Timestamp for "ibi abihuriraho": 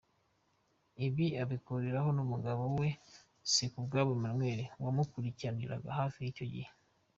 1.05-2.09